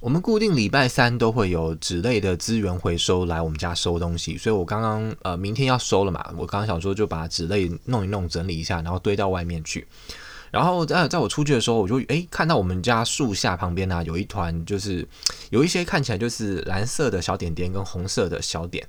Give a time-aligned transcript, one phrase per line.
[0.00, 9.84] 我们固定礼拜三都会有纸类的资源回收来我们家收东西，所以我刚刚呃明天要收了嘛，我刚刚想说就把纸类弄一弄整理一下，然后堆到外面去。
[10.52, 15.06] 然后在在我出去的时候，我就诶看到我们家树下旁边呢、有一团，就是
[15.50, 18.86] 有一些看起来就是蓝色的小点点跟红色的小点。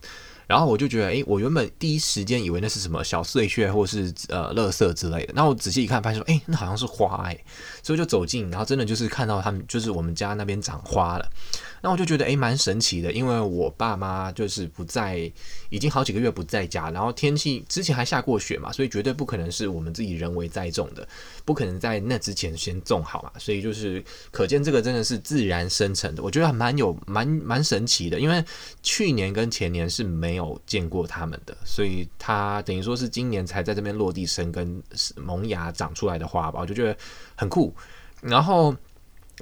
[0.50, 5.34] 然后我就觉得，哎，我原本第一时间以为那是什么小碎屑或是呃垃圾之类的。
[5.36, 7.46] 那我仔细一看，发现说，哎，那好像是花诶。
[7.84, 11.30] 所以就走近，然后真的就是看到他们，就是我们家那边长花了。
[11.82, 15.32] 那我就觉得，诶，蛮神奇的，因为我爸妈就是不在，
[15.70, 16.90] 已经好几个月不在家。
[16.92, 21.08] 然后天气之前还下过雪嘛，所以绝对不可能是我们自己人为栽种的，
[21.46, 23.32] 不可能在那之前先种好嘛。
[23.38, 28.44] 所以就是可见这个真的是自然生成的，我觉得还蛮有蛮蛮神奇的，因为
[28.84, 30.60] 去年跟前年是没有。
[30.66, 34.84] 见过他们的，所以他等于说是今年才在这边落地生根、
[35.16, 36.96] 萌芽、长出来的花吧，我就觉得
[37.36, 37.74] 很酷。
[38.22, 38.76] 然后。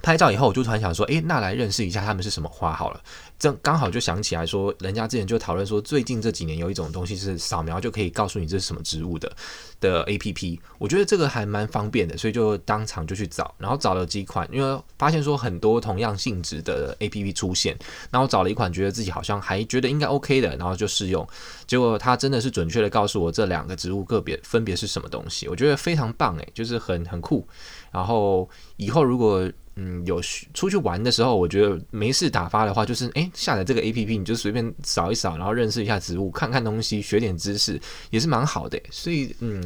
[0.04, 3.02] 拍照以后，我就突然想说，诶，那来认识一下他们是什么花好了。
[3.40, 9.32] 这刚好就想起来说，人家之前就讨论说，最近这几年有一种东西是扫描就可以告诉你这是什么植物的
[9.80, 10.60] 的 APP。
[10.80, 17.78] 我觉得这个还蛮方便的，所以就当场就去找，然后找了几款，因为发现说很多同样性质的 APP 出现，
[18.10, 21.28] 然后找了一款觉得自己好像还觉得应该 OK 的，然后就试用，
[21.68, 27.48] 结果它真的是准确的告诉我这两个植物个别分别是什么东西，我觉得非常棒诶，就是很很酷。
[27.92, 29.48] 然后以后如果
[29.80, 30.20] 嗯，有
[30.56, 38.82] 出去玩的时候，我觉得没事打发的话，就是诶，下载这个 APP，你就随便扫一扫，然后认识一下植物，看看东西，学点知识，也是蛮好的。
[38.90, 39.64] 所以，嗯，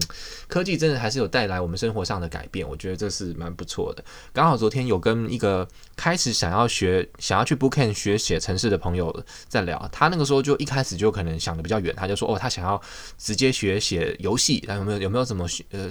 [0.49, 4.03] 科技真的还是有带来我们生活上的改变，我觉得这是蛮不错的。
[4.33, 12.81] 刚好昨天有跟一个开始想要学、想要去 Bootcamp 学写程式的朋友在聊，他那个时候就一开始就可能想的比较远，他就说哦，他想要
[13.17, 15.89] 直接学写游戏，有没有有没有什么学呃？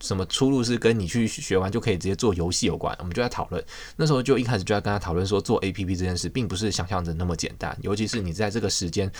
[0.00, 2.94] 什么出路是跟你去学完就可以直接做游戏有关？
[2.98, 3.64] 我们就在讨论。
[3.96, 7.76] 那时候就一开始就在跟他讨论说，做 APP 这件事并不是想象的那么简单。
[7.80, 9.10] 尤其是你在这个时间、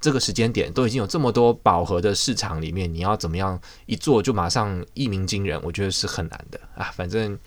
[0.00, 5.60] 这个时间点都已经有这么多饱和的市场里面，你要怎么样一做就马上一鸣惊人？
[5.62, 6.90] 我觉得是很难的啊。
[6.94, 7.38] 反正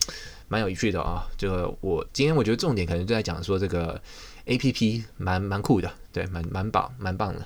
[0.48, 1.26] 蛮有趣的啊。
[1.38, 4.00] 就我今天我觉得重点可能就在讲说这个
[4.46, 7.46] APP 蛮蛮酷的，对，蛮蛮棒蛮棒的。